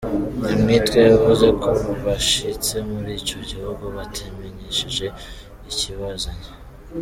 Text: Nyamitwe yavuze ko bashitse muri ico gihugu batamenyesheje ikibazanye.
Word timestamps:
Nyamitwe 0.43 0.97
yavuze 1.11 1.47
ko 1.61 1.69
bashitse 2.05 2.75
muri 2.89 3.11
ico 3.19 3.37
gihugu 3.49 3.83
batamenyesheje 3.95 5.05
ikibazanye. 5.69 6.47